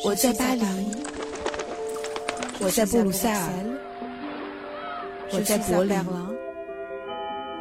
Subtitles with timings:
[0.00, 0.64] 我在巴黎，
[2.60, 3.48] 我在布鲁塞尔，
[5.30, 5.96] 我在柏林，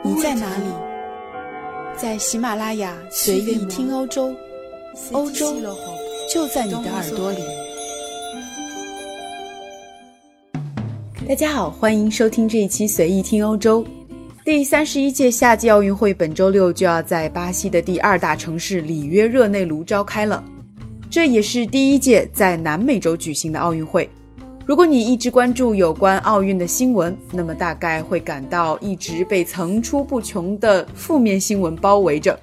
[0.03, 0.63] 你在哪里？
[1.97, 4.33] 在喜马拉雅随意听欧洲，
[5.11, 5.53] 欧洲
[6.33, 7.39] 就在你的耳朵里。
[11.27, 13.85] 大家好，欢迎收听这一期随意听欧洲。
[14.43, 20.43] 第三十一届夏季奥运会本周六就要在巴西的第二大城市里约热内卢召开了。
[21.11, 24.09] 这也是第一届在南美洲举行的奥运会。
[24.65, 32.39] 如果你一直关注有关奥运的新闻，那么大概会感到一直被层出不穷的负面新闻包围着。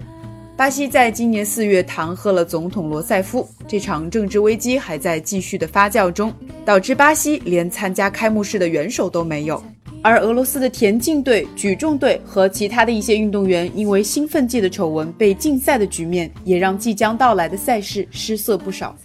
[0.54, 6.30] 巴西在今年四月弹劾了总统罗塞夫，这场政治危机还在继续的发酵中，
[6.66, 9.62] 导致巴西连参加开幕式的元首都没有。
[10.08, 18.96] 而俄罗斯的田径队、举重队和其他的一些运动员因为兴奋剂的丑闻被禁赛的局面，也让即将到来的赛事失色不少。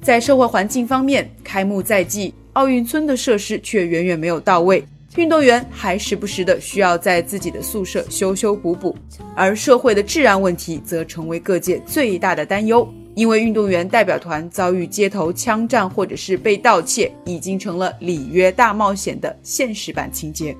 [0.00, 4.84] 在社会环境方面，开幕在即，奥运村的设施却远远没有到位，
[5.16, 8.94] 运动员还时不时的需要在自己的宿舍修修补补，
[9.34, 12.88] 而社会的治安问题则成为各界最大的担忧。
[13.18, 20.56] 因为运动员代表团遭遇街头枪战或者是被盗窃，已经成了里约大冒险的现实版情节。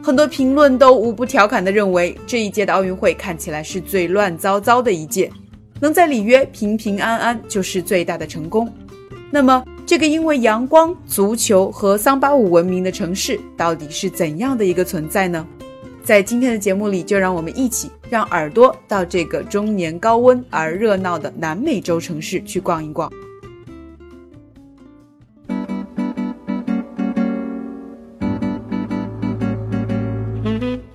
[0.00, 5.28] 很多评论都无不调侃地认为，这一届的奥运会看起来是最乱糟糟的一届，
[5.80, 8.72] 能在里约平平安安就是最大的成功。
[9.28, 15.44] 那么，这个因为阳光、足球和桑巴舞闻名的城市，到底是怎样的一个存在呢？
[16.04, 23.10] 在今天的节目里，就让我们一起让耳朵到这个终年高温而热闹的南美洲城市去逛一逛。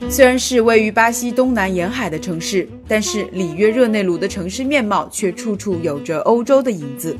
[0.07, 7.17] 虽然是位于巴西东南沿海的城市，但是里约热内卢的城市面貌却处处有着欧洲的影子。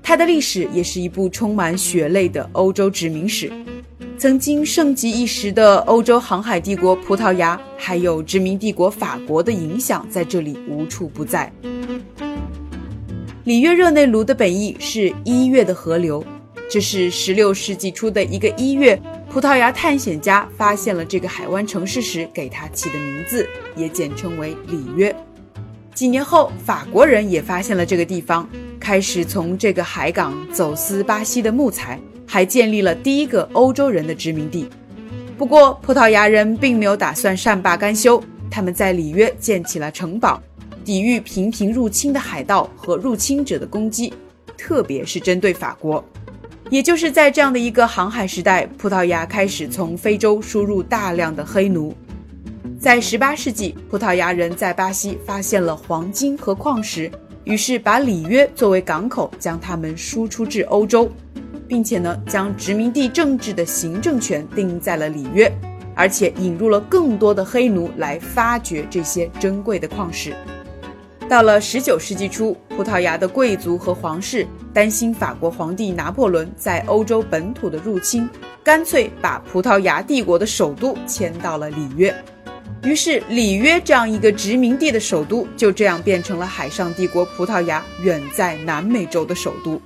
[0.00, 3.50] 它的历史也是一部充满血泪的欧洲殖民史。
[4.16, 11.52] 曾经盛极一时的欧洲航海帝国葡萄牙，还有殖民帝国法国的影响在这里无处不在。
[13.44, 16.24] 里约热内卢的本意是一月的河流，
[16.70, 23.46] 这是16世纪初的一个一月，葡萄牙探险家发现了这个海湾城市时给它起的名字，
[23.76, 25.14] 也简称为里约。
[25.92, 28.48] 几年后，法国人也发现了这个地方，
[28.80, 32.00] 开始从这个海港走私巴西的木材。
[32.34, 34.68] 还建立了第一个欧洲人的殖民地。
[35.38, 40.42] 不过，葡萄牙人并没有打算善罢甘休，他们在里约建起了城堡，
[40.84, 44.12] 抵御频频入侵的海盗和入侵者的攻击，
[44.58, 46.04] 特别是针对法国。
[46.70, 51.94] 也就是在这样的一个航海时代，葡萄牙开始从非洲输入大量的黑奴。
[52.80, 57.08] 在18世纪，葡萄牙人在巴西发现了黄金和矿石，
[57.44, 61.08] 于是把里约作为港口，将他们输出至欧洲。
[61.68, 65.50] 并且呢，将殖民地政治的行政权定在了里约，
[65.94, 70.34] 而且引入了更多的黑奴来发掘这些珍贵的矿石。
[71.26, 78.28] 到了十九世纪初，葡萄牙的贵族和皇室担心法国皇帝拿破仑在欧洲本土的入侵，
[78.62, 82.14] 干脆把葡萄牙帝国的首都迁到了里约。
[82.82, 89.80] 于是，里约这样一个殖民地的首都就这样变成了海上帝国葡萄牙远在南美洲的首都。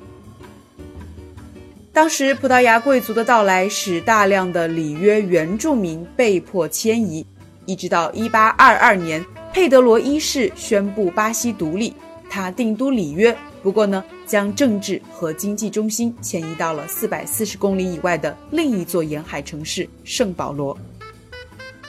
[1.98, 7.26] 当时，葡萄牙贵族的到来使大量的里约原住民被迫迁移，
[7.66, 11.92] 一直到1822年，佩德罗一世宣布巴西独立，
[12.31, 13.36] 他定都里约。
[13.64, 20.78] 不过呢，将政治和经济中心迁移到了440公里以外的另一座沿海城市圣保罗。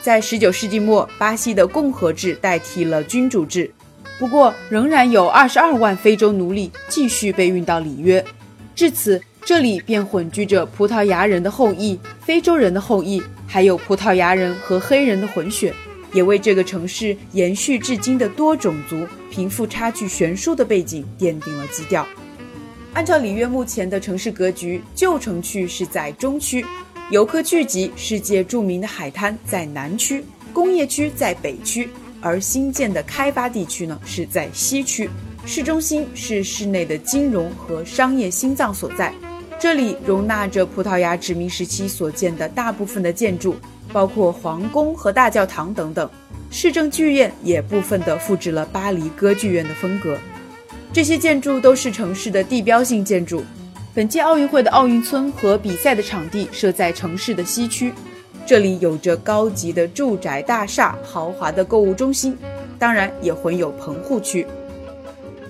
[0.01, 3.71] 在19世纪末，巴西的共和制代替了君主制，
[4.17, 8.25] 不过仍然有22万非洲奴隶继续被运到里约，
[8.73, 9.21] 至此。
[9.49, 15.73] 这里便混居着葡萄牙人的后裔、非洲人的后裔，还有葡萄牙人和黑人的混血，
[16.13, 22.05] 也为这个城市延续至今的多种族、贫富差距悬殊的背景奠定了基调。
[22.93, 26.63] 按照里约目前的城市格局，旧城区是在中区，
[27.09, 30.23] 游客聚集、世界著名的海滩在南区，
[30.53, 31.89] 工业区在北区，
[32.21, 35.09] 而新建的开发地区呢是在西区。
[35.43, 39.11] 市中心是市内的金融和商业心脏所在。
[39.59, 43.57] 这里容纳着葡萄牙殖民时期所建的大部分的建筑，
[43.91, 46.09] 包括皇宫和大教堂等等。
[46.49, 50.17] 市政剧院也部分的复制了巴黎歌剧院的风格。
[50.93, 53.43] 这些建筑都是城市的地标性建筑。
[53.93, 57.93] 本届奥运会的奥运村和比赛的场地设在城市的西区，
[58.45, 62.37] 这里有着高级的住宅大厦、豪华的购物中心，
[62.79, 64.47] 当然也混有棚户区。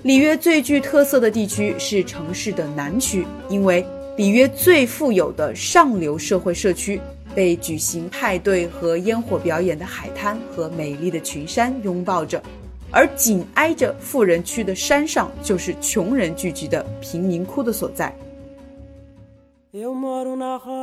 [0.02, 3.86] 里约最具特色的地区是城市的南区，因为
[4.20, 7.00] 里约最富有的上流社会社区
[7.34, 12.42] 被举行派对和烟火表演的海滩和美丽的群山拥抱着，
[12.90, 18.14] 而紧挨着富人区的山上就是穷人聚集的贫民窟的所在。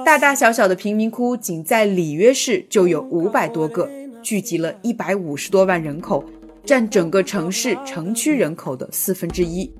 [0.04, 3.88] 大大小小的贫民窟仅在里约市就有五百多个，
[4.24, 6.24] 聚集了一百五十多万人口。
[6.66, 9.72] 占整个城市城区人口的四分之一。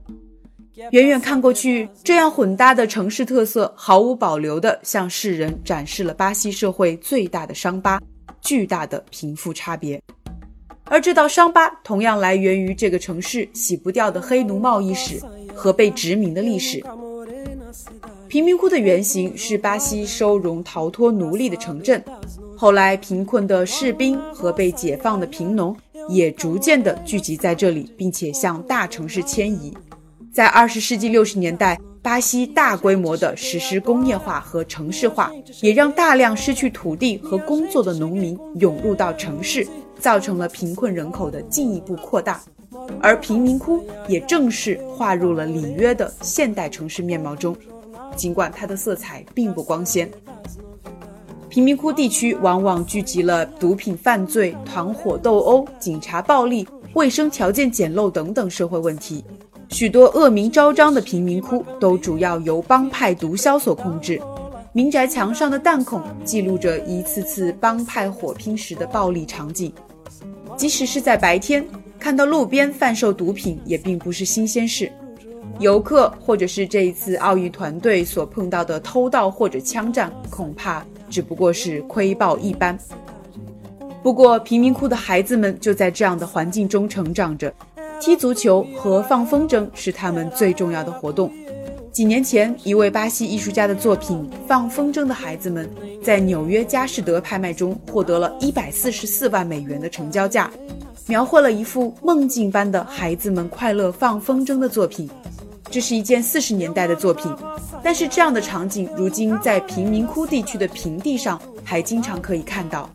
[0.92, 8.00] 远远看过去，这样混搭的城市特色毫无保留地向世人展示了巴西社会最大的伤疤——
[8.42, 10.00] 巨大的贫富差别。
[10.84, 15.20] 而这道伤疤同样来源于这个城市洗不掉的黑奴贸易史
[15.54, 16.84] 和被殖民的历史。
[18.28, 22.02] 贫民窟的原型是巴西收容逃脱奴隶的城镇，
[22.56, 25.76] 后来贫困的士兵和被解放的贫农。
[26.10, 29.76] 也逐渐地聚集在这里，并且向大城市迁移。
[30.38, 35.32] 在二十世纪六十年代，巴西大规模地实施工业化和城市化，
[35.62, 39.68] 也让大量失去土地和工作的农民涌入到城市，
[40.00, 42.40] 造成了贫困人口的进一步扩大。
[43.02, 47.58] 而贫民窟也正式划入了里约的现代城市面貌中，
[48.16, 50.08] 尽管它的色彩并不光鲜。
[51.50, 59.26] 贫民窟地区往往聚集了毒品犯罪、团伙斗殴、警察暴力、卫生条件简陋等等社会问题。
[59.70, 64.20] 许多恶名昭彰的贫民窟都主要由帮派毒枭所控制。
[64.74, 69.72] 民宅墙上的弹孔记录着一次次帮派火拼时的暴力场景。
[70.56, 71.66] 即使是在白天，
[72.00, 74.92] 看到路边贩售毒品也并不是新鲜事。
[75.60, 80.86] 游客或者是这一次奥运团队所碰到的偷盗或者枪战，恐怕。
[81.10, 82.78] 只不过是窥豹一般。
[84.04, 87.52] 不过，贫民窟的孩子们就在这样的环境中成长着，
[88.00, 91.32] 踢足球和放风筝是他们最重要的活动。
[91.92, 94.18] 几年前，一位巴西艺术家的作品
[94.48, 95.68] 《放风筝的孩子们》
[96.04, 100.52] 在纽约佳士得拍卖中获得了一百四十四万美元的成交价，
[101.08, 105.10] 描绘了一幅梦境般的孩子们快乐放风筝的作品。
[105.70, 107.36] 这是一件四十年代的作品，
[107.84, 112.90] 但是这样的场景如今在贫民窟地区的平地上还经常可以看到。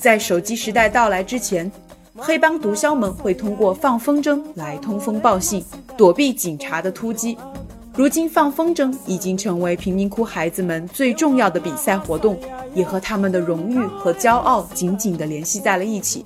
[0.00, 1.70] 在手机时代到来之前，
[2.14, 5.64] 黑帮毒枭们会通过放风筝来通风报信，
[5.96, 7.36] 躲避警察的突击。
[7.94, 12.38] 如今，放风筝已经成为贫民窟孩子们最重要的比赛活动，
[12.74, 16.24] 也和他们的荣誉和骄傲紧紧地联系在了一起。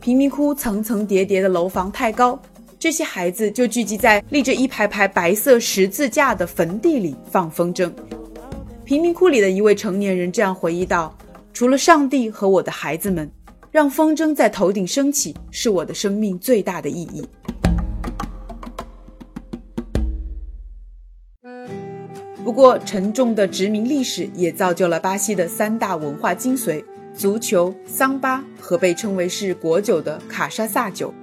[0.00, 2.38] 贫民窟层层叠叠的楼房太高。
[2.78, 7.88] 这些孩子就聚集在立着一排排白色十字架的坟地里放风筝。
[8.84, 11.16] 贫民窟里的一位成年人这样回忆道
[11.54, 13.30] ：“除了上帝和我的孩子们，
[13.72, 17.26] 让风筝在头顶升起是我的生命最大的意义。”
[22.44, 26.84] 不过，沉重的殖民历史也造就了巴西的三大文化精髓：
[27.14, 31.14] 足球、桑巴和被称为是国酒的卡莎萨酒。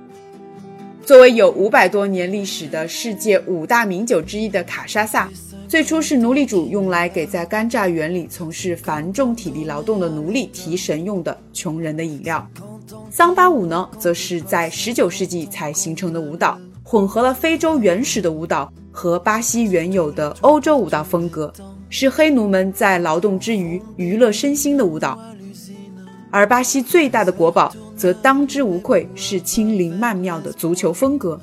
[1.05, 5.29] 作为有五百多年历史的世界五大名酒之一的卡莎萨，
[5.69, 12.43] 最初是奴隶主用来给在干榨园里从事繁重体力劳动的奴隶提神用的穷人的饮料。
[13.11, 21.53] 桑巴舞呢，则是在十九世纪才形成的舞蹈，混合了非洲原始的舞蹈和巴西原有的欧洲舞蹈风格，
[21.91, 25.19] 是黑奴们在劳动之余娱乐身心的舞蹈。
[26.31, 27.71] 而巴西最大的国宝。
[27.99, 31.37] 则当之无愧是轻灵曼妙的足球风格。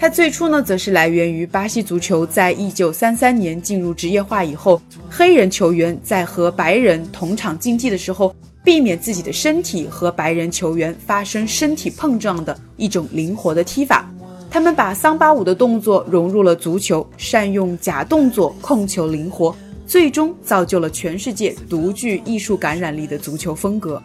[0.00, 4.80] 它最初呢，则是来源于巴西足球在一九三三年进入职业化以后，
[5.10, 14.10] 黑人球员在和白人同场竞技的时候，避免自己的身体和白人球员发生身体碰撞的一种灵活的踢法。
[14.50, 19.54] 他们把桑巴舞的动作融入了足球，善用假动作控球灵活，
[19.86, 24.02] 最终造就了全世界独具艺术感染力的足球风格。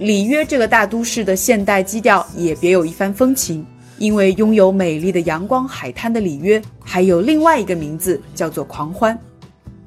[0.00, 3.64] 里约这个大都市的现代基调也别有一番风情，
[4.04, 9.18] 因为拥有美丽的阳光海滩的里约，还有另外一个名字叫做狂欢。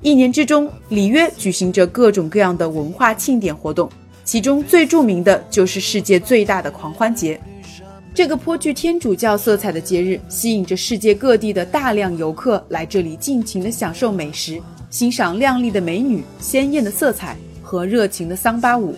[0.02, 3.88] 一年之中，里约举行着各种各样的文化庆典活动，
[4.24, 7.40] 其中最著名的就是世界最大的狂欢节。
[8.12, 14.60] 这个颇具天主教色彩的节日，吸引着世界各地的大量游客来这里尽情的享受美食，
[14.90, 18.96] 欣赏靓丽的美女、鲜艳的色彩和热情的桑巴舞。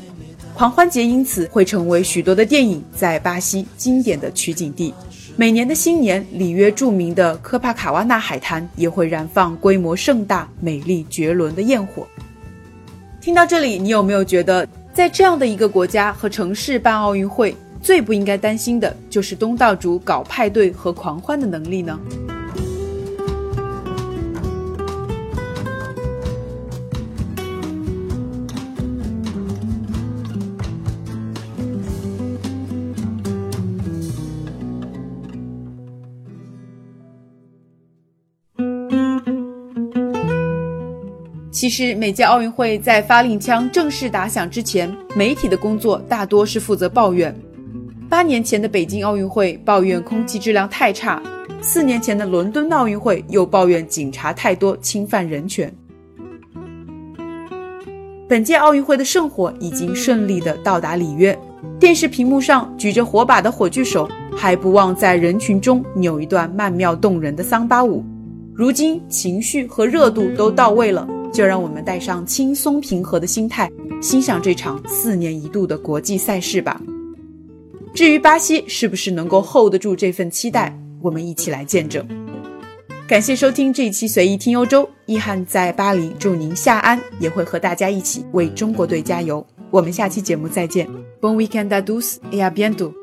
[0.56, 4.94] 狂欢节因此会成为许多的电影在巴西经典的取景地。
[5.40, 12.06] 每年的新年，里约著名的科帕卡瓦纳海滩也会燃放规模盛大、美丽绝伦的焰火。
[13.22, 21.98] 听到这里，你有没有觉得，在这样的一个国家和城市办奥运会，最不应该担心的就是东道主搞派对和狂欢的能力呢？
[41.60, 47.38] 其实，每届奥运会在发令枪正式打响之前，媒体的工作大多是负责抱怨。
[48.08, 51.22] 八年前的北京奥运会抱怨空气质量太差，
[51.60, 55.70] 四年前的伦敦奥运会又抱怨警察太多侵犯人权。
[58.30, 61.38] 本届奥运会的圣火已经顺利的到达里约，
[61.78, 68.02] 电视屏幕上举着火把的火炬手还不忘在人群中扭一段曼妙动人的桑巴舞。
[68.56, 71.06] 如今情绪和热度都到位了。
[71.32, 73.72] 就让我们带上轻松平和的心态，
[74.02, 76.82] 欣赏这场四年一度的国际赛事吧。
[77.94, 82.06] 至于巴西是不是能够 hold 得住这份期待，我们一起来见证。
[83.08, 89.46] 感谢收听这一期随意听欧洲，易汉在巴黎，祝您下安，也会和大家一起为中国队加油。
[89.72, 90.88] 我们下期节目再见。
[91.20, 92.99] Bon weekend a tous et à bientôt。